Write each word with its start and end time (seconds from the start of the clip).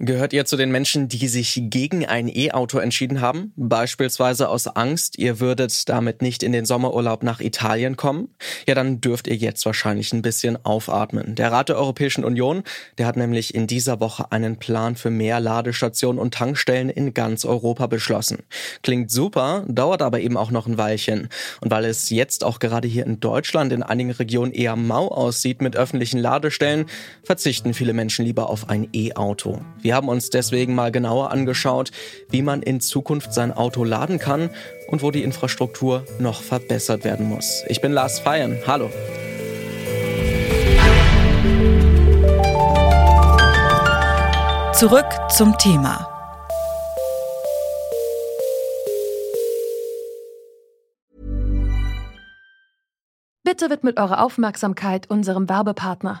Gehört 0.00 0.32
ihr 0.32 0.44
zu 0.44 0.56
den 0.56 0.70
Menschen, 0.70 1.08
die 1.08 1.26
sich 1.26 1.60
gegen 1.64 2.06
ein 2.06 2.28
E-Auto 2.28 2.78
entschieden 2.78 3.20
haben? 3.20 3.52
Beispielsweise 3.56 4.48
aus 4.48 4.68
Angst, 4.68 5.18
ihr 5.18 5.40
würdet 5.40 5.88
damit 5.88 6.22
nicht 6.22 6.44
in 6.44 6.52
den 6.52 6.66
Sommerurlaub 6.66 7.24
nach 7.24 7.40
Italien 7.40 7.96
kommen? 7.96 8.28
Ja, 8.68 8.76
dann 8.76 9.00
dürft 9.00 9.26
ihr 9.26 9.34
jetzt 9.34 9.66
wahrscheinlich 9.66 10.12
ein 10.12 10.22
bisschen 10.22 10.64
aufatmen. 10.64 11.34
Der 11.34 11.50
Rat 11.50 11.68
der 11.68 11.78
Europäischen 11.78 12.24
Union, 12.24 12.62
der 12.96 13.06
hat 13.06 13.16
nämlich 13.16 13.56
in 13.56 13.66
dieser 13.66 13.98
Woche 13.98 14.30
einen 14.30 14.58
Plan 14.58 14.94
für 14.94 15.10
mehr 15.10 15.40
Ladestationen 15.40 16.20
und 16.20 16.32
Tankstellen 16.32 16.90
in 16.90 17.12
ganz 17.12 17.44
Europa 17.44 17.88
beschlossen. 17.88 18.44
Klingt 18.84 19.10
super, 19.10 19.64
dauert 19.66 20.02
aber 20.02 20.20
eben 20.20 20.36
auch 20.36 20.52
noch 20.52 20.68
ein 20.68 20.78
Weilchen. 20.78 21.28
Und 21.60 21.72
weil 21.72 21.84
es 21.84 22.08
jetzt 22.10 22.44
auch 22.44 22.60
gerade 22.60 22.86
hier 22.86 23.04
in 23.04 23.18
Deutschland 23.18 23.72
in 23.72 23.82
einigen 23.82 24.12
Regionen 24.12 24.52
eher 24.52 24.76
mau 24.76 25.08
aussieht 25.08 25.60
mit 25.60 25.76
öffentlichen 25.76 26.20
Ladestellen, 26.20 26.86
verzichten 27.24 27.74
viele 27.74 27.94
Menschen 27.94 28.24
lieber 28.24 28.48
auf 28.48 28.68
ein 28.68 28.86
E-Auto. 28.92 29.60
Wir 29.88 29.94
haben 29.94 30.10
uns 30.10 30.28
deswegen 30.28 30.74
mal 30.74 30.92
genauer 30.92 31.30
angeschaut, 31.30 31.92
wie 32.28 32.42
man 32.42 32.60
in 32.60 32.78
Zukunft 32.78 33.32
sein 33.32 33.54
Auto 33.54 33.84
laden 33.84 34.18
kann 34.18 34.50
und 34.86 35.02
wo 35.02 35.10
die 35.10 35.22
Infrastruktur 35.22 36.04
noch 36.18 36.42
verbessert 36.42 37.04
werden 37.04 37.26
muss. 37.26 37.64
Ich 37.68 37.80
bin 37.80 37.92
Lars 37.92 38.18
Feiern. 38.20 38.58
Hallo. 38.66 38.90
Zurück 44.74 45.06
zum 45.30 45.56
Thema. 45.56 46.06
Bitte 53.42 53.70
widmet 53.70 53.98
eure 53.98 54.20
Aufmerksamkeit 54.20 55.08
unserem 55.08 55.48
Werbepartner. 55.48 56.20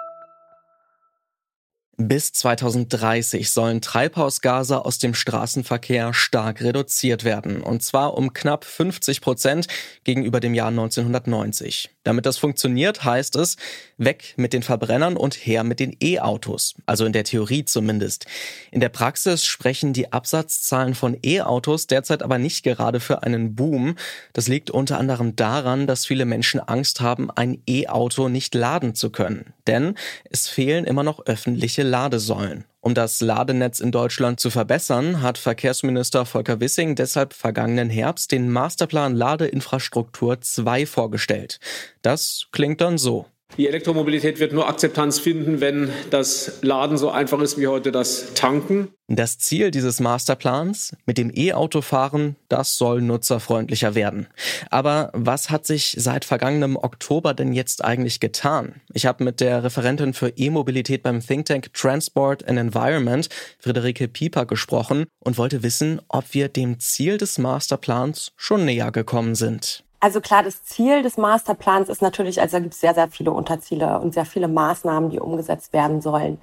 Bis 2.07 2.31
2030 2.33 3.51
sollen 3.51 3.79
Treibhausgase 3.79 4.85
aus 4.85 4.97
dem 4.97 5.13
Straßenverkehr 5.13 6.15
stark 6.15 6.61
reduziert 6.61 7.23
werden, 7.23 7.61
und 7.61 7.83
zwar 7.83 8.15
um 8.15 8.33
knapp 8.33 8.65
50 8.65 9.21
Prozent 9.21 9.67
gegenüber 10.03 10.39
dem 10.39 10.55
Jahr 10.55 10.69
1990. 10.69 11.91
Damit 12.03 12.25
das 12.25 12.37
funktioniert, 12.37 13.03
heißt 13.03 13.35
es, 13.35 13.57
weg 13.97 14.33
mit 14.35 14.53
den 14.53 14.63
Verbrennern 14.63 15.17
und 15.17 15.35
her 15.35 15.63
mit 15.63 15.79
den 15.79 15.95
E-Autos, 16.01 16.73
also 16.87 17.05
in 17.05 17.13
der 17.13 17.23
Theorie 17.23 17.63
zumindest. 17.63 18.25
In 18.71 18.79
der 18.79 18.89
Praxis 18.89 19.45
sprechen 19.45 19.93
die 19.93 20.11
Absatzzahlen 20.11 20.95
von 20.95 21.17
E-Autos 21.23 21.85
derzeit 21.87 22.23
aber 22.23 22.39
nicht 22.39 22.63
gerade 22.63 22.99
für 22.99 23.21
einen 23.23 23.55
Boom. 23.55 23.95
Das 24.33 24.47
liegt 24.47 24.71
unter 24.71 24.97
anderem 24.97 25.35
daran, 25.35 25.85
dass 25.85 26.05
viele 26.05 26.25
Menschen 26.25 26.59
Angst 26.59 27.01
haben, 27.01 27.29
ein 27.29 27.61
E-Auto 27.67 28.29
nicht 28.29 28.55
laden 28.55 28.95
zu 28.95 29.11
können. 29.11 29.53
Denn 29.67 29.95
es 30.29 30.47
fehlen 30.47 30.85
immer 30.85 31.03
noch 31.03 31.25
öffentliche 31.27 31.83
Ladesäulen. 31.83 32.65
Um 32.83 32.95
das 32.95 33.21
Ladenetz 33.21 33.79
in 33.79 33.91
Deutschland 33.91 34.39
zu 34.39 34.49
verbessern, 34.49 35.21
hat 35.21 35.37
Verkehrsminister 35.37 36.25
Volker 36.25 36.59
Wissing 36.59 36.95
deshalb 36.95 37.33
vergangenen 37.33 37.91
Herbst 37.91 38.31
den 38.31 38.49
Masterplan 38.49 39.15
Ladeinfrastruktur 39.15 40.41
2 40.41 40.87
vorgestellt. 40.87 41.59
Das 42.01 42.47
klingt 42.51 42.81
dann 42.81 42.97
so. 42.97 43.27
Die 43.57 43.67
Elektromobilität 43.67 44.39
wird 44.39 44.53
nur 44.53 44.67
Akzeptanz 44.67 45.19
finden, 45.19 45.59
wenn 45.59 45.89
das 46.09 46.59
Laden 46.61 46.97
so 46.97 47.11
einfach 47.11 47.41
ist 47.41 47.59
wie 47.59 47.67
heute 47.67 47.91
das 47.91 48.33
Tanken. 48.33 48.87
Das 49.07 49.37
Ziel 49.39 49.71
dieses 49.71 49.99
Masterplans 49.99 50.95
mit 51.05 51.17
dem 51.17 51.31
E-Auto 51.35 51.81
fahren, 51.81 52.37
das 52.47 52.77
soll 52.77 53.01
nutzerfreundlicher 53.01 53.93
werden. 53.93 54.27
Aber 54.69 55.11
was 55.13 55.49
hat 55.49 55.65
sich 55.65 55.95
seit 55.99 56.23
vergangenem 56.23 56.77
Oktober 56.77 57.33
denn 57.33 57.51
jetzt 57.51 57.83
eigentlich 57.83 58.21
getan? 58.21 58.75
Ich 58.93 59.05
habe 59.05 59.25
mit 59.25 59.41
der 59.41 59.65
Referentin 59.65 60.13
für 60.13 60.29
E-Mobilität 60.29 61.03
beim 61.03 61.19
Think 61.19 61.45
Tank 61.45 61.73
Transport 61.73 62.47
and 62.47 62.57
Environment, 62.57 63.27
Friederike 63.59 64.07
Pieper, 64.07 64.45
gesprochen 64.45 65.07
und 65.19 65.37
wollte 65.37 65.61
wissen, 65.61 66.01
ob 66.07 66.33
wir 66.33 66.47
dem 66.47 66.79
Ziel 66.79 67.17
des 67.17 67.37
Masterplans 67.37 68.31
schon 68.37 68.63
näher 68.63 68.91
gekommen 68.91 69.35
sind. 69.35 69.83
Also 70.03 70.19
klar, 70.19 70.41
das 70.41 70.63
Ziel 70.63 71.03
des 71.03 71.17
Masterplans 71.17 71.87
ist 71.87 72.01
natürlich, 72.01 72.41
also 72.41 72.57
da 72.57 72.59
gibt 72.61 72.73
es 72.73 72.81
sehr, 72.81 72.95
sehr 72.95 73.07
viele 73.07 73.31
Unterziele 73.31 73.99
und 73.99 74.15
sehr 74.15 74.25
viele 74.25 74.47
Maßnahmen, 74.47 75.11
die 75.11 75.19
umgesetzt 75.19 75.73
werden 75.73 76.01
sollen. 76.01 76.39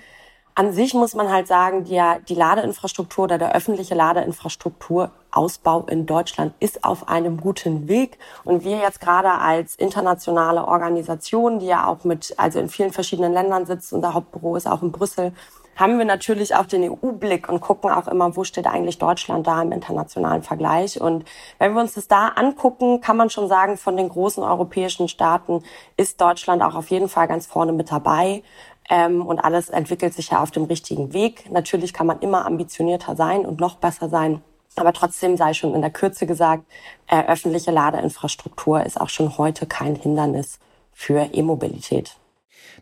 An 0.54 0.72
sich 0.72 0.94
muss 0.94 1.14
man 1.14 1.30
halt 1.30 1.48
sagen, 1.48 1.82
die, 1.84 2.00
die 2.28 2.34
Ladeinfrastruktur 2.34 3.24
oder 3.24 3.36
der 3.38 3.54
öffentliche 3.56 3.96
Ladeinfrastrukturausbau 3.96 5.86
in 5.86 6.06
Deutschland 6.06 6.52
ist 6.60 6.84
auf 6.84 7.08
einem 7.08 7.36
guten 7.36 7.88
Weg. 7.88 8.18
Und 8.44 8.62
wir 8.64 8.78
jetzt 8.78 9.00
gerade 9.00 9.30
als 9.30 9.74
internationale 9.74 10.66
Organisation, 10.66 11.58
die 11.58 11.66
ja 11.66 11.86
auch 11.86 12.04
mit, 12.04 12.34
also 12.38 12.60
in 12.60 12.68
vielen 12.68 12.92
verschiedenen 12.92 13.32
Ländern 13.32 13.66
sitzt, 13.66 13.92
unser 13.92 14.14
Hauptbüro 14.14 14.54
ist 14.54 14.68
auch 14.68 14.82
in 14.82 14.92
Brüssel, 14.92 15.32
haben 15.78 15.96
wir 15.96 16.04
natürlich 16.04 16.56
auch 16.56 16.66
den 16.66 16.90
EU-Blick 16.90 17.48
und 17.48 17.60
gucken 17.60 17.90
auch 17.90 18.08
immer, 18.08 18.34
wo 18.36 18.42
steht 18.42 18.66
eigentlich 18.66 18.98
Deutschland 18.98 19.46
da 19.46 19.62
im 19.62 19.70
internationalen 19.70 20.42
Vergleich. 20.42 21.00
Und 21.00 21.24
wenn 21.60 21.72
wir 21.72 21.80
uns 21.80 21.94
das 21.94 22.08
da 22.08 22.28
angucken, 22.28 23.00
kann 23.00 23.16
man 23.16 23.30
schon 23.30 23.48
sagen, 23.48 23.76
von 23.76 23.96
den 23.96 24.08
großen 24.08 24.42
europäischen 24.42 25.06
Staaten 25.06 25.62
ist 25.96 26.20
Deutschland 26.20 26.62
auch 26.62 26.74
auf 26.74 26.90
jeden 26.90 27.08
Fall 27.08 27.28
ganz 27.28 27.46
vorne 27.46 27.72
mit 27.72 27.92
dabei. 27.92 28.42
Ähm, 28.90 29.24
und 29.24 29.38
alles 29.38 29.68
entwickelt 29.68 30.14
sich 30.14 30.30
ja 30.30 30.42
auf 30.42 30.50
dem 30.50 30.64
richtigen 30.64 31.12
Weg. 31.12 31.48
Natürlich 31.50 31.92
kann 31.92 32.08
man 32.08 32.18
immer 32.18 32.44
ambitionierter 32.44 33.14
sein 33.14 33.46
und 33.46 33.60
noch 33.60 33.76
besser 33.76 34.08
sein. 34.08 34.42
Aber 34.74 34.92
trotzdem 34.92 35.36
sei 35.36 35.54
schon 35.54 35.74
in 35.74 35.80
der 35.80 35.90
Kürze 35.90 36.26
gesagt, 36.26 36.64
äh, 37.06 37.24
öffentliche 37.24 37.70
Ladeinfrastruktur 37.70 38.84
ist 38.84 39.00
auch 39.00 39.10
schon 39.10 39.38
heute 39.38 39.66
kein 39.66 39.94
Hindernis 39.94 40.58
für 40.92 41.28
E-Mobilität. 41.32 42.16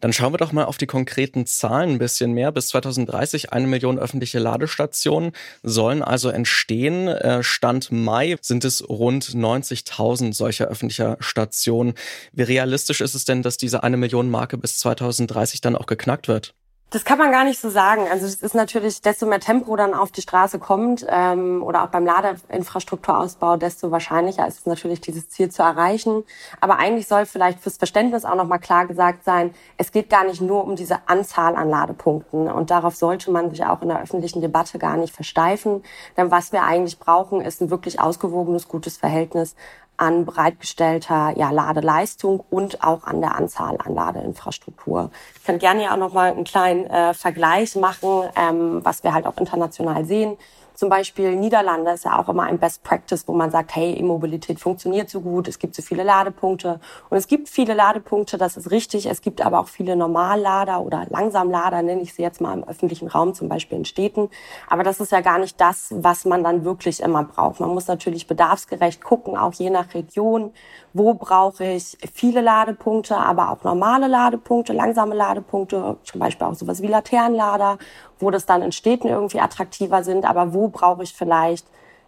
Dann 0.00 0.12
schauen 0.12 0.32
wir 0.32 0.38
doch 0.38 0.52
mal 0.52 0.64
auf 0.64 0.78
die 0.78 0.86
konkreten 0.86 1.46
Zahlen 1.46 1.90
ein 1.90 1.98
bisschen 1.98 2.32
mehr. 2.32 2.52
Bis 2.52 2.68
2030 2.68 3.52
eine 3.52 3.66
Million 3.66 3.98
öffentliche 3.98 4.38
Ladestationen 4.38 5.32
sollen 5.62 6.02
also 6.02 6.28
entstehen. 6.28 7.08
Äh, 7.08 7.42
Stand 7.42 7.92
Mai 7.92 8.36
sind 8.40 8.64
es 8.64 8.88
rund 8.88 9.24
90.000 9.24 10.34
solcher 10.34 10.66
öffentlicher 10.66 11.16
Stationen. 11.20 11.94
Wie 12.32 12.42
realistisch 12.42 13.00
ist 13.00 13.14
es 13.14 13.24
denn, 13.24 13.42
dass 13.42 13.56
diese 13.56 13.82
eine 13.82 13.96
Million 13.96 14.30
Marke 14.30 14.58
bis 14.58 14.78
2030 14.78 15.60
dann 15.60 15.76
auch 15.76 15.86
geknackt 15.86 16.28
wird? 16.28 16.54
Das 16.90 17.04
kann 17.04 17.18
man 17.18 17.32
gar 17.32 17.42
nicht 17.42 17.60
so 17.60 17.68
sagen. 17.68 18.06
Also 18.08 18.26
es 18.26 18.36
ist 18.36 18.54
natürlich, 18.54 19.02
desto 19.02 19.26
mehr 19.26 19.40
Tempo 19.40 19.74
dann 19.74 19.92
auf 19.92 20.12
die 20.12 20.22
Straße 20.22 20.60
kommt 20.60 21.04
ähm, 21.08 21.60
oder 21.64 21.82
auch 21.82 21.88
beim 21.88 22.06
Ladeinfrastrukturausbau, 22.06 23.56
desto 23.56 23.90
wahrscheinlicher 23.90 24.46
ist 24.46 24.60
es 24.60 24.66
natürlich, 24.66 25.00
dieses 25.00 25.28
Ziel 25.28 25.50
zu 25.50 25.64
erreichen. 25.64 26.22
Aber 26.60 26.78
eigentlich 26.78 27.08
soll 27.08 27.26
vielleicht 27.26 27.58
fürs 27.58 27.76
Verständnis 27.76 28.24
auch 28.24 28.36
nochmal 28.36 28.60
klar 28.60 28.86
gesagt 28.86 29.24
sein, 29.24 29.52
es 29.76 29.90
geht 29.90 30.08
gar 30.10 30.22
nicht 30.24 30.40
nur 30.40 30.62
um 30.62 30.76
diese 30.76 31.08
Anzahl 31.08 31.56
an 31.56 31.68
Ladepunkten. 31.68 32.48
Und 32.48 32.70
darauf 32.70 32.94
sollte 32.94 33.32
man 33.32 33.50
sich 33.50 33.64
auch 33.64 33.82
in 33.82 33.88
der 33.88 34.00
öffentlichen 34.00 34.40
Debatte 34.40 34.78
gar 34.78 34.96
nicht 34.96 35.12
versteifen. 35.12 35.82
Denn 36.16 36.30
was 36.30 36.52
wir 36.52 36.62
eigentlich 36.62 37.00
brauchen, 37.00 37.40
ist 37.40 37.60
ein 37.60 37.70
wirklich 37.70 37.98
ausgewogenes, 37.98 38.68
gutes 38.68 38.96
Verhältnis 38.96 39.56
an 39.96 40.24
bereitgestellter 40.24 41.32
ja, 41.36 41.50
Ladeleistung 41.50 42.44
und 42.50 42.82
auch 42.82 43.04
an 43.04 43.20
der 43.20 43.36
Anzahl 43.36 43.76
an 43.84 43.94
Ladeinfrastruktur. 43.94 45.10
Ich 45.36 45.44
kann 45.44 45.58
gerne 45.58 45.84
ja 45.84 45.92
auch 45.92 45.98
noch 45.98 46.12
mal 46.12 46.32
einen 46.32 46.44
kleinen 46.44 46.86
äh, 46.86 47.14
Vergleich 47.14 47.76
machen, 47.76 48.28
ähm, 48.36 48.84
was 48.84 49.04
wir 49.04 49.14
halt 49.14 49.26
auch 49.26 49.36
international 49.36 50.04
sehen. 50.04 50.36
Zum 50.76 50.90
Beispiel 50.90 51.34
Niederlande 51.36 51.92
ist 51.92 52.04
ja 52.04 52.18
auch 52.18 52.28
immer 52.28 52.42
ein 52.42 52.58
Best 52.58 52.82
Practice, 52.82 53.26
wo 53.26 53.32
man 53.32 53.50
sagt, 53.50 53.74
hey, 53.74 53.94
E-Mobilität 53.94 54.60
funktioniert 54.60 55.08
so 55.08 55.22
gut, 55.22 55.48
es 55.48 55.58
gibt 55.58 55.74
so 55.74 55.80
viele 55.80 56.02
Ladepunkte. 56.02 56.80
Und 57.08 57.16
es 57.16 57.26
gibt 57.26 57.48
viele 57.48 57.72
Ladepunkte, 57.72 58.36
das 58.36 58.58
ist 58.58 58.70
richtig. 58.70 59.06
Es 59.06 59.22
gibt 59.22 59.40
aber 59.40 59.58
auch 59.58 59.68
viele 59.68 59.96
Normallader 59.96 60.82
oder 60.82 61.06
Langsamlader, 61.08 61.80
nenne 61.80 62.02
ich 62.02 62.12
sie 62.12 62.20
jetzt 62.20 62.42
mal 62.42 62.52
im 62.52 62.64
öffentlichen 62.64 63.08
Raum, 63.08 63.32
zum 63.32 63.48
Beispiel 63.48 63.78
in 63.78 63.84
Städten. 63.86 64.28
Aber 64.68 64.82
das 64.82 65.00
ist 65.00 65.12
ja 65.12 65.22
gar 65.22 65.38
nicht 65.38 65.58
das, 65.58 65.94
was 65.96 66.26
man 66.26 66.44
dann 66.44 66.66
wirklich 66.66 67.00
immer 67.00 67.24
braucht. 67.24 67.58
Man 67.60 67.70
muss 67.70 67.86
natürlich 67.86 68.26
bedarfsgerecht 68.26 69.02
gucken, 69.02 69.38
auch 69.38 69.54
je 69.54 69.70
nach 69.70 69.94
Region, 69.94 70.52
wo 70.92 71.14
brauche 71.14 71.64
ich 71.64 71.96
viele 72.12 72.42
Ladepunkte, 72.42 73.16
aber 73.16 73.50
auch 73.50 73.64
normale 73.64 74.08
Ladepunkte, 74.08 74.74
langsame 74.74 75.14
Ladepunkte, 75.14 75.96
zum 76.04 76.20
Beispiel 76.20 76.46
auch 76.46 76.54
sowas 76.54 76.82
wie 76.82 76.86
Laternenlader 76.86 77.78
wo 78.18 78.30
das 78.30 78.46
dann 78.46 78.62
in 78.62 78.72
Städten 78.72 79.08
irgendwie 79.08 79.40
attraktiver 79.40 80.02
sind, 80.04 80.24
aber 80.24 80.54
wo 80.54 80.68
brauche 80.68 81.02
ich 81.02 81.12
vielleicht 81.12 81.66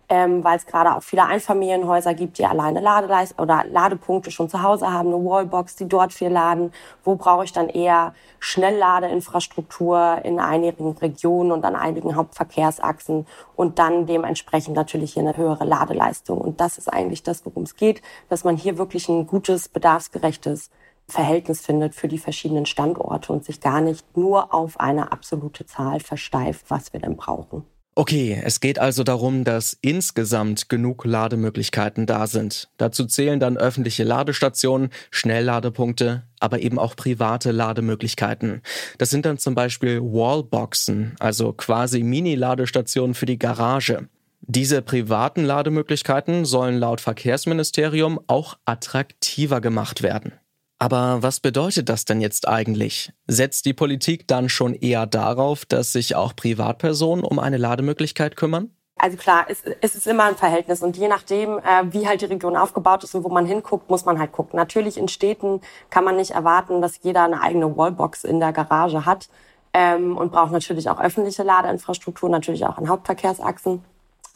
ähm, 0.09 0.43
weil 0.43 0.57
es 0.57 0.67
gerade 0.67 0.95
auch 0.95 1.03
viele 1.03 1.27
Einfamilienhäuser 1.27 2.15
gibt, 2.15 2.39
die 2.39 2.47
alleine 2.47 2.81
Ladeleist 2.81 3.39
oder 3.39 3.65
Ladepunkte 3.71 4.31
schon 4.31 4.49
zu 4.49 4.63
Hause 4.63 4.91
haben, 4.91 5.13
eine 5.13 5.23
Wallbox, 5.23 5.77
die 5.77 5.87
dort 5.87 6.13
viel 6.13 6.29
laden. 6.29 6.73
Wo 7.05 7.17
brauche 7.17 7.45
ich 7.45 7.53
dann 7.53 7.69
eher 7.69 8.15
Schnellladeinfrastruktur 8.39 10.21
in 10.25 10.41
einigen 10.41 10.93
Regionen 10.93 11.53
und 11.53 11.65
an 11.65 11.77
einigen 11.77 12.17
Hauptverkehrsachsen 12.17 13.27
und 13.55 13.79
dann 13.79 14.07
dementsprechend 14.07 14.77
natürlich 14.77 15.13
hier 15.13 15.23
eine 15.23 15.37
höhere 15.37 15.65
Ladeleistung. 15.65 16.39
Und 16.39 16.61
das 16.61 16.79
ist 16.79 16.91
eigentlich 16.91 17.23
das, 17.23 17.45
worum 17.45 17.65
es 17.65 17.77
geht, 17.77 18.01
dass 18.31 18.45
man 18.45 18.57
hier 18.57 18.79
wirklich 18.79 19.09
ein 19.09 19.27
gutes, 19.27 19.69
bedarfsgerechtes 19.69 20.71
Verhältnis 21.11 21.61
findet 21.61 21.95
für 21.95 22.09
die 22.09 22.19
verschiedenen 22.19 22.67
Standorte 22.67 23.33
und 23.33 23.45
sich 23.45 23.61
gar 23.61 23.81
nicht 23.81 24.17
nur 24.17 24.53
auf 24.53 24.79
eine 24.79 25.11
absolute 25.11 25.65
Zahl 25.65 26.01
versteift, 26.01 26.67
was 26.69 26.93
wir 26.93 27.01
denn 27.01 27.17
brauchen. 27.17 27.65
Okay, 27.95 28.41
es 28.45 28.61
geht 28.61 28.79
also 28.79 29.03
darum, 29.03 29.43
dass 29.43 29.77
insgesamt 29.81 30.69
genug 30.69 31.05
Lademöglichkeiten 31.05 32.07
da 32.07 32.29
sind. 32.29 32.69
Dazu 32.77 33.07
zählen 33.07 33.41
dann 33.41 33.57
öffentliche 33.57 34.05
Ladestationen, 34.05 34.91
Schnellladepunkte, 35.11 36.23
aber 36.39 36.61
eben 36.61 36.79
auch 36.79 36.95
private 36.95 37.51
Lademöglichkeiten. 37.51 38.63
Das 38.99 39.11
sind 39.11 39.27
dann 39.27 39.39
zum 39.39 39.57
Beispiel 39.57 40.01
Wallboxen, 40.01 41.17
also 41.19 41.53
quasi 41.53 42.05
Mini-Ladestationen 42.05 43.15
für 43.15 43.27
die 43.27 43.39
Garage. 43.39 44.07
Diese 44.43 44.81
privaten 44.81 45.45
Lademöglichkeiten 45.45 46.45
sollen 46.45 46.79
laut 46.79 47.01
Verkehrsministerium 47.01 48.21
auch 48.29 48.59
attraktiver 48.65 49.61
gemacht 49.61 50.05
werden. 50.05 50.33
Aber 50.79 51.23
was 51.23 51.41
bedeutet 51.41 51.89
das 51.89 52.05
denn 52.05 52.21
jetzt 52.21 52.47
eigentlich? 52.47 53.13
Setzt 53.27 53.67
die 53.67 53.73
Politik 53.75 54.29
dann 54.29 54.49
schon 54.49 54.75
eher 54.75 55.07
darauf, 55.07 55.65
dass 55.65 55.93
sich 55.93 56.15
auch 56.15 56.37
Privatpersonen 56.37 57.25
um 57.25 57.41
eine 57.41 57.57
Lademöglichkeit 57.57 58.37
kümmern? 58.37 58.71
Also 58.97 59.17
klar, 59.17 59.47
es, 59.49 59.63
es 59.81 59.95
ist 59.95 60.07
immer 60.07 60.25
ein 60.25 60.37
Verhältnis 60.37 60.83
und 60.83 60.97
je 60.97 61.09
nachdem, 61.09 61.59
äh, 61.59 61.93
wie 61.93 62.07
halt 62.07 62.21
die 62.21 62.27
Region 62.27 62.57
aufgebaut 62.57 63.05
ist 63.05 63.15
und 63.15 63.23
wo 63.23 63.29
man 63.29 63.47
hinguckt, 63.47 63.89
muss 63.89 64.05
man 64.05 64.19
halt 64.19 64.33
gucken. 64.33 64.57
Natürlich 64.57 64.99
in 64.99 65.09
Städten 65.09 65.61
kann 65.89 66.05
man 66.05 66.17
nicht 66.17 66.33
erwarten, 66.33 66.83
dass 66.83 67.01
jeder 67.03 67.23
eine 67.25 67.41
eigene 67.41 67.77
Wallbox 67.77 68.25
in 68.25 68.41
der 68.41 68.53
Garage 68.53 69.07
hat 69.07 69.29
ähm, 69.73 70.17
und 70.17 70.33
braucht 70.33 70.51
natürlich 70.51 70.91
auch 70.91 71.01
öffentliche 71.01 71.45
Ladeinfrastruktur, 71.45 72.29
natürlich 72.29 72.67
auch 72.67 72.77
an 72.77 72.89
Hauptverkehrsachsen. 72.89 73.85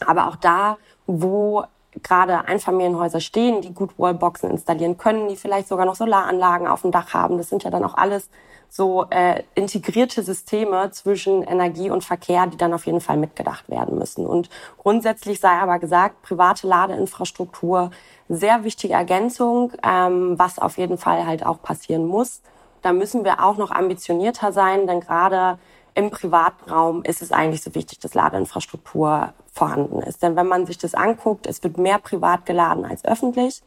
Aber 0.06 0.28
auch 0.28 0.36
da, 0.36 0.78
wo 1.06 1.64
gerade 2.02 2.46
Einfamilienhäuser 2.46 3.20
stehen, 3.20 3.60
die 3.60 3.74
gut 3.74 3.98
Wallboxen 3.98 4.50
installieren 4.50 4.98
können, 4.98 5.28
die 5.28 5.36
vielleicht 5.36 5.68
sogar 5.68 5.86
noch 5.86 5.94
Solaranlagen 5.94 6.66
auf 6.66 6.82
dem 6.82 6.90
Dach 6.90 7.12
haben. 7.12 7.38
Das 7.38 7.48
sind 7.48 7.64
ja 7.64 7.70
dann 7.70 7.84
auch 7.84 7.94
alles 7.94 8.30
so 8.68 9.04
äh, 9.10 9.42
integrierte 9.54 10.22
Systeme 10.22 10.90
zwischen 10.92 11.42
Energie 11.42 11.90
und 11.90 12.04
Verkehr, 12.04 12.46
die 12.46 12.56
dann 12.56 12.72
auf 12.72 12.86
jeden 12.86 13.02
Fall 13.02 13.18
mitgedacht 13.18 13.68
werden 13.68 13.98
müssen. 13.98 14.26
Und 14.26 14.48
grundsätzlich 14.78 15.40
sei 15.40 15.50
aber 15.50 15.78
gesagt, 15.78 16.22
private 16.22 16.66
Ladeinfrastruktur, 16.66 17.90
sehr 18.30 18.64
wichtige 18.64 18.94
Ergänzung, 18.94 19.72
ähm, 19.82 20.38
was 20.38 20.58
auf 20.58 20.78
jeden 20.78 20.96
Fall 20.96 21.26
halt 21.26 21.44
auch 21.44 21.60
passieren 21.60 22.06
muss. 22.06 22.40
Da 22.80 22.94
müssen 22.94 23.24
wir 23.24 23.44
auch 23.44 23.58
noch 23.58 23.70
ambitionierter 23.70 24.52
sein, 24.52 24.86
denn 24.86 25.00
gerade 25.00 25.58
im 25.94 26.10
privaten 26.10 26.70
Raum 26.70 27.02
ist 27.04 27.22
es 27.22 27.32
eigentlich 27.32 27.62
so 27.62 27.74
wichtig, 27.74 27.98
dass 27.98 28.14
Ladeinfrastruktur 28.14 29.34
vorhanden 29.52 30.00
ist. 30.02 30.22
Denn 30.22 30.36
wenn 30.36 30.46
man 30.46 30.66
sich 30.66 30.78
das 30.78 30.94
anguckt, 30.94 31.46
es 31.46 31.62
wird 31.62 31.78
mehr 31.78 31.98
privat 31.98 32.46
geladen 32.46 32.84
als 32.84 33.04
öffentlich. 33.04 33.62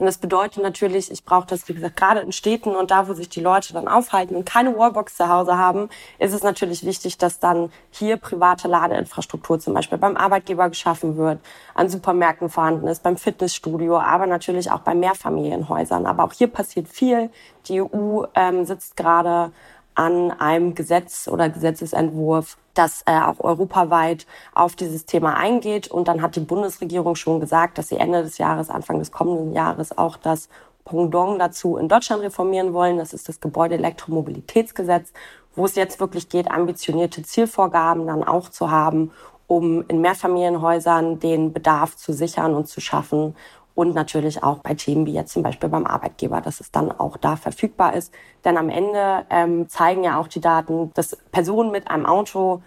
Und 0.00 0.06
das 0.06 0.16
bedeutet 0.16 0.62
natürlich, 0.62 1.10
ich 1.10 1.26
brauche 1.26 1.46
das, 1.46 1.68
wie 1.68 1.74
gesagt, 1.74 1.94
gerade 1.98 2.20
in 2.20 2.32
Städten 2.32 2.74
und 2.74 2.90
da, 2.90 3.06
wo 3.06 3.12
sich 3.12 3.28
die 3.28 3.42
Leute 3.42 3.74
dann 3.74 3.86
aufhalten 3.86 4.34
und 4.34 4.46
keine 4.46 4.74
Wallbox 4.74 5.16
zu 5.16 5.28
Hause 5.28 5.58
haben, 5.58 5.90
ist 6.18 6.32
es 6.32 6.42
natürlich 6.42 6.86
wichtig, 6.86 7.18
dass 7.18 7.38
dann 7.38 7.70
hier 7.90 8.16
private 8.16 8.66
Ladeinfrastruktur 8.66 9.60
zum 9.60 9.74
Beispiel 9.74 9.98
beim 9.98 10.16
Arbeitgeber 10.16 10.70
geschaffen 10.70 11.18
wird, 11.18 11.38
an 11.74 11.90
Supermärkten 11.90 12.48
vorhanden 12.48 12.88
ist, 12.88 13.02
beim 13.02 13.18
Fitnessstudio, 13.18 13.98
aber 13.98 14.26
natürlich 14.26 14.70
auch 14.70 14.80
bei 14.80 14.94
Mehrfamilienhäusern. 14.94 16.06
Aber 16.06 16.24
auch 16.24 16.32
hier 16.32 16.48
passiert 16.48 16.88
viel. 16.88 17.28
Die 17.66 17.82
EU 17.82 18.24
ähm, 18.34 18.64
sitzt 18.64 18.96
gerade 18.96 19.52
an 20.00 20.30
einem 20.30 20.74
Gesetz 20.74 21.28
oder 21.28 21.50
Gesetzesentwurf, 21.50 22.56
das 22.72 23.02
äh, 23.04 23.20
auch 23.20 23.38
europaweit 23.40 24.26
auf 24.54 24.74
dieses 24.74 25.04
Thema 25.04 25.36
eingeht. 25.36 25.88
Und 25.88 26.08
dann 26.08 26.22
hat 26.22 26.36
die 26.36 26.40
Bundesregierung 26.40 27.16
schon 27.16 27.38
gesagt, 27.38 27.76
dass 27.76 27.88
sie 27.88 27.98
Ende 27.98 28.22
des 28.22 28.38
Jahres, 28.38 28.70
Anfang 28.70 28.98
des 28.98 29.12
kommenden 29.12 29.52
Jahres 29.52 29.96
auch 29.96 30.16
das 30.16 30.48
Pendant 30.86 31.38
dazu 31.38 31.76
in 31.76 31.88
Deutschland 31.88 32.22
reformieren 32.22 32.72
wollen. 32.72 32.96
Das 32.96 33.12
ist 33.12 33.28
das 33.28 33.40
Gebäude-Elektromobilitätsgesetz, 33.40 35.12
wo 35.54 35.66
es 35.66 35.74
jetzt 35.74 36.00
wirklich 36.00 36.30
geht, 36.30 36.50
ambitionierte 36.50 37.22
Zielvorgaben 37.22 38.06
dann 38.06 38.24
auch 38.24 38.48
zu 38.48 38.70
haben, 38.70 39.10
um 39.48 39.84
in 39.88 40.00
Mehrfamilienhäusern 40.00 41.20
den 41.20 41.52
Bedarf 41.52 41.94
zu 41.96 42.14
sichern 42.14 42.54
und 42.54 42.68
zu 42.68 42.80
schaffen 42.80 43.36
und 43.80 43.94
natürlich 43.94 44.42
auch 44.42 44.58
bei 44.58 44.74
Themen 44.74 45.06
wie 45.06 45.14
jetzt 45.14 45.32
zum 45.32 45.42
Beispiel 45.42 45.70
beim 45.70 45.86
Arbeitgeber, 45.86 46.42
dass 46.42 46.60
es 46.60 46.70
dann 46.70 46.92
auch 46.92 47.16
da 47.16 47.36
verfügbar 47.36 47.94
ist. 47.94 48.12
Denn 48.44 48.58
am 48.58 48.68
Ende 48.68 49.24
ähm, 49.30 49.70
zeigen 49.70 50.04
ja 50.04 50.20
auch 50.20 50.28
die 50.28 50.42
Daten, 50.42 50.90
dass 50.92 51.16
Personen 51.32 51.70
mit 51.70 51.90
einem 51.90 52.04
Auto 52.04 52.60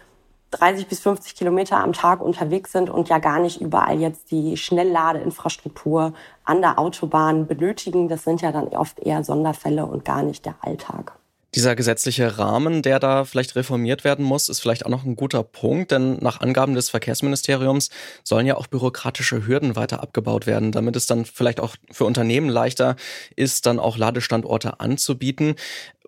30 0.50 0.88
bis 0.88 1.02
50 1.02 1.36
Kilometer 1.36 1.78
am 1.78 1.94
Tag 1.94 2.20
unterwegs 2.20 2.72
sind 2.72 2.90
und 2.90 3.10
ja 3.10 3.20
gar 3.20 3.38
nicht 3.38 3.62
überall 3.62 4.00
jetzt 4.00 4.32
die 4.32 4.58
Schnellladeinfrastruktur 4.58 6.14
an 6.46 6.62
der 6.62 6.80
Autobahn 6.80 7.46
benötigen. 7.46 8.08
Das 8.08 8.24
sind 8.24 8.42
ja 8.42 8.52
dann 8.52 8.70
oft 8.70 8.98
eher 8.98 9.24
Sonderfälle 9.24 9.86
und 9.86 10.06
gar 10.06 10.24
nicht 10.24 10.48
der 10.48 10.56
Alltag. 10.62 11.14
Dieser 11.56 11.76
gesetzliche 11.76 12.40
Rahmen, 12.40 12.82
der 12.82 13.00
da 13.00 13.26
vielleicht 13.26 13.56
reformiert 13.56 14.04
werden 14.04 14.26
muss, 14.26 14.50
ist 14.50 14.60
vielleicht 14.60 14.86
auch 14.86 14.90
noch 14.90 15.04
ein 15.04 15.16
guter 15.16 15.44
Punkt, 15.44 15.92
denn 15.92 16.18
nach 16.18 16.42
Angaben 16.42 16.74
des 16.74 16.90
Verkehrsministeriums 16.90 17.92
sollen 18.24 18.48
ja 18.48 18.56
auch 18.56 18.66
bürokratische 18.66 19.46
Hürden 19.46 19.76
weiter 19.76 20.02
abgebaut 20.02 20.48
werden, 20.48 20.72
damit 20.72 20.96
es 20.96 21.06
dann 21.06 21.26
vielleicht 21.26 21.60
auch 21.60 21.76
für 21.92 22.06
Unternehmen 22.06 22.50
leichter 22.50 22.96
ist, 23.36 23.68
dann 23.68 23.80
auch 23.80 23.98
Ladestandorte 23.98 24.80
anzubieten. 24.80 25.56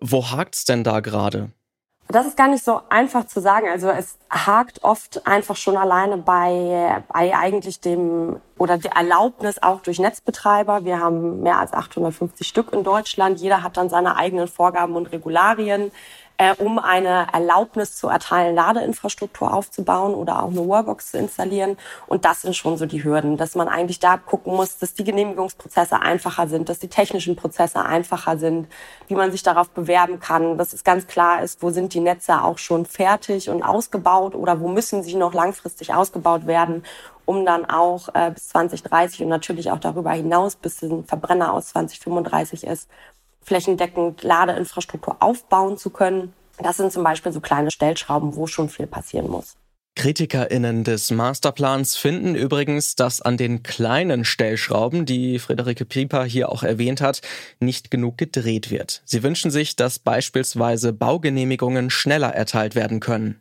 Wo 0.00 0.32
hakt's 0.32 0.64
denn 0.64 0.82
da 0.82 0.98
gerade? 0.98 1.52
Das 2.08 2.26
ist 2.26 2.36
gar 2.36 2.48
nicht 2.48 2.64
so 2.64 2.82
einfach 2.88 3.26
zu 3.26 3.40
sagen. 3.40 3.68
Also 3.68 3.88
es 3.88 4.16
hakt 4.30 4.84
oft 4.84 5.26
einfach 5.26 5.56
schon 5.56 5.76
alleine 5.76 6.18
bei, 6.18 7.02
bei 7.12 7.36
eigentlich 7.36 7.80
dem 7.80 8.40
oder 8.58 8.78
der 8.78 8.92
Erlaubnis 8.92 9.60
auch 9.60 9.80
durch 9.80 9.98
Netzbetreiber. 9.98 10.84
Wir 10.84 11.00
haben 11.00 11.42
mehr 11.42 11.58
als 11.58 11.72
850 11.72 12.46
Stück 12.46 12.72
in 12.72 12.84
Deutschland. 12.84 13.40
Jeder 13.40 13.62
hat 13.62 13.76
dann 13.76 13.88
seine 13.88 14.16
eigenen 14.16 14.46
Vorgaben 14.46 14.94
und 14.94 15.10
Regularien 15.10 15.90
äh, 16.38 16.54
um 16.58 16.78
eine 16.78 17.28
Erlaubnis 17.32 17.96
zu 17.96 18.08
erteilen, 18.08 18.54
Ladeinfrastruktur 18.54 19.52
aufzubauen 19.52 20.14
oder 20.14 20.42
auch 20.42 20.50
eine 20.50 20.68
Wallbox 20.68 21.12
zu 21.12 21.18
installieren. 21.18 21.76
Und 22.06 22.24
das 22.24 22.42
sind 22.42 22.56
schon 22.56 22.76
so 22.76 22.86
die 22.86 23.02
Hürden, 23.02 23.36
dass 23.36 23.54
man 23.54 23.68
eigentlich 23.68 24.00
da 24.00 24.16
gucken 24.16 24.54
muss, 24.54 24.78
dass 24.78 24.94
die 24.94 25.04
Genehmigungsprozesse 25.04 26.00
einfacher 26.00 26.48
sind, 26.48 26.68
dass 26.68 26.78
die 26.78 26.88
technischen 26.88 27.36
Prozesse 27.36 27.84
einfacher 27.84 28.38
sind, 28.38 28.68
wie 29.08 29.14
man 29.14 29.30
sich 29.30 29.42
darauf 29.42 29.70
bewerben 29.70 30.20
kann, 30.20 30.58
dass 30.58 30.72
es 30.72 30.84
ganz 30.84 31.06
klar 31.06 31.42
ist, 31.42 31.62
wo 31.62 31.70
sind 31.70 31.94
die 31.94 32.00
Netze 32.00 32.42
auch 32.42 32.58
schon 32.58 32.86
fertig 32.86 33.48
und 33.48 33.62
ausgebaut 33.62 34.34
oder 34.34 34.60
wo 34.60 34.68
müssen 34.68 35.02
sie 35.02 35.14
noch 35.14 35.34
langfristig 35.34 35.94
ausgebaut 35.94 36.46
werden 36.46 36.82
um 37.26 37.44
dann 37.44 37.64
auch 37.68 38.08
äh, 38.14 38.30
bis 38.30 38.48
2030 38.50 39.22
und 39.22 39.28
natürlich 39.28 39.70
auch 39.70 39.80
darüber 39.80 40.12
hinaus, 40.12 40.54
bis 40.56 40.80
ein 40.82 41.04
Verbrenner 41.04 41.52
aus 41.52 41.70
2035 41.70 42.64
ist, 42.64 42.88
flächendeckend 43.46 44.22
Ladeinfrastruktur 44.22 45.16
aufbauen 45.20 45.78
zu 45.78 45.90
können. 45.90 46.32
Das 46.58 46.76
sind 46.76 46.92
zum 46.92 47.04
Beispiel 47.04 47.32
so 47.32 47.40
kleine 47.40 47.70
Stellschrauben, 47.70 48.34
wo 48.34 48.46
schon 48.46 48.68
viel 48.68 48.86
passieren 48.86 49.30
muss. 49.30 49.56
KritikerInnen 49.96 50.84
des 50.84 51.10
Masterplans 51.10 51.96
finden 51.96 52.34
übrigens, 52.34 52.96
dass 52.96 53.22
an 53.22 53.38
den 53.38 53.62
kleinen 53.62 54.26
Stellschrauben, 54.26 55.06
die 55.06 55.38
Friederike 55.38 55.86
Pieper 55.86 56.24
hier 56.24 56.52
auch 56.52 56.62
erwähnt 56.62 57.00
hat, 57.00 57.22
nicht 57.60 57.90
genug 57.90 58.18
gedreht 58.18 58.70
wird. 58.70 59.00
Sie 59.06 59.22
wünschen 59.22 59.50
sich, 59.50 59.74
dass 59.74 59.98
beispielsweise 59.98 60.92
Baugenehmigungen 60.92 61.88
schneller 61.88 62.28
erteilt 62.28 62.74
werden 62.74 63.00
können. 63.00 63.40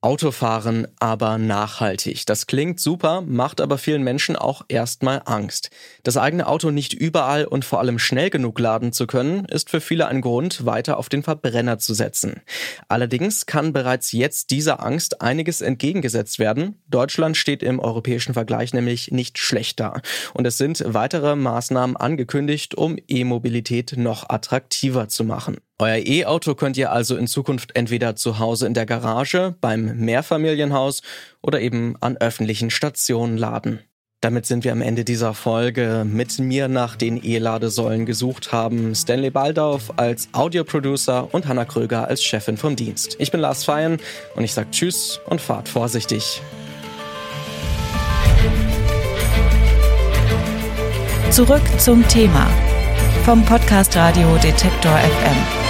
Autofahren 0.00 0.86
aber 1.00 1.38
nachhaltig. 1.38 2.24
Das 2.24 2.46
klingt 2.46 2.78
super, 2.78 3.20
macht 3.20 3.60
aber 3.60 3.78
vielen 3.78 4.04
Menschen 4.04 4.36
auch 4.36 4.62
erstmal 4.68 5.22
Angst. 5.24 5.70
Das 6.04 6.16
eigene 6.16 6.46
Auto 6.46 6.70
nicht 6.70 6.92
überall 6.92 7.44
und 7.44 7.64
vor 7.64 7.80
allem 7.80 7.98
schnell 7.98 8.30
genug 8.30 8.60
laden 8.60 8.92
zu 8.92 9.08
können, 9.08 9.44
ist 9.46 9.70
für 9.70 9.80
viele 9.80 10.06
ein 10.06 10.20
Grund, 10.20 10.64
weiter 10.64 10.98
auf 10.98 11.08
den 11.08 11.24
Verbrenner 11.24 11.78
zu 11.78 11.94
setzen. 11.94 12.42
Allerdings 12.86 13.46
kann 13.46 13.72
bereits 13.72 14.12
jetzt 14.12 14.52
dieser 14.52 14.84
Angst 14.84 15.20
einiges 15.20 15.62
entgegengesetzt 15.62 16.38
werden. 16.38 16.80
Deutschland 16.86 17.36
steht 17.36 17.64
im 17.64 17.80
europäischen 17.80 18.34
Vergleich 18.34 18.72
nämlich 18.72 19.10
nicht 19.10 19.36
schlechter. 19.36 20.00
Und 20.32 20.46
es 20.46 20.58
sind 20.58 20.84
weitere 20.86 21.34
Maßnahmen 21.34 21.96
angekündigt, 21.96 22.76
um 22.76 22.98
E-Mobilität 23.08 23.94
noch 23.96 24.28
attraktiver 24.28 25.08
zu 25.08 25.24
machen. 25.24 25.56
Euer 25.80 26.04
E-Auto 26.04 26.56
könnt 26.56 26.76
ihr 26.76 26.90
also 26.90 27.16
in 27.16 27.28
Zukunft 27.28 27.76
entweder 27.76 28.16
zu 28.16 28.40
Hause 28.40 28.66
in 28.66 28.74
der 28.74 28.84
Garage, 28.84 29.54
beim 29.60 29.96
Mehrfamilienhaus 29.96 31.02
oder 31.40 31.60
eben 31.60 31.94
an 32.00 32.16
öffentlichen 32.16 32.70
Stationen 32.70 33.38
laden. 33.38 33.78
Damit 34.20 34.44
sind 34.44 34.64
wir 34.64 34.72
am 34.72 34.82
Ende 34.82 35.04
dieser 35.04 35.34
Folge. 35.34 36.04
Mit 36.04 36.40
mir 36.40 36.66
nach 36.66 36.96
den 36.96 37.22
E-Ladesäulen 37.22 38.06
gesucht 38.06 38.50
haben 38.50 38.96
Stanley 38.96 39.30
Baldauf 39.30 39.96
als 39.96 40.28
Audioproducer 40.32 41.32
und 41.32 41.46
Hanna 41.46 41.64
Kröger 41.64 42.08
als 42.08 42.24
Chefin 42.24 42.56
vom 42.56 42.74
Dienst. 42.74 43.14
Ich 43.20 43.30
bin 43.30 43.38
Lars 43.40 43.64
Feyen 43.64 43.98
und 44.34 44.42
ich 44.42 44.54
sage 44.54 44.72
Tschüss 44.72 45.20
und 45.26 45.40
fahrt 45.40 45.68
vorsichtig. 45.68 46.42
Zurück 51.30 51.62
zum 51.78 52.06
Thema 52.08 52.50
vom 53.24 53.44
Podcast 53.44 53.94
Radio 53.94 54.36
Detektor 54.38 54.98
FM. 54.98 55.67